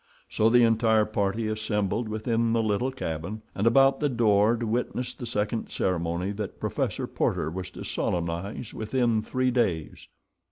So 0.31 0.49
the 0.49 0.63
entire 0.63 1.05
party 1.05 1.47
assembled 1.47 2.09
within 2.09 2.53
the 2.53 2.63
little 2.63 2.89
cabin 2.91 3.43
and 3.53 3.67
about 3.67 3.99
the 3.99 4.09
door 4.09 4.57
to 4.57 4.65
witness 4.65 5.13
the 5.13 5.27
second 5.27 5.67
ceremony 5.69 6.31
that 6.31 6.59
Professor 6.59 7.05
Porter 7.05 7.51
was 7.51 7.69
to 7.69 7.83
solemnize 7.83 8.73
within 8.73 9.21
three 9.21 9.51
days. 9.51 10.07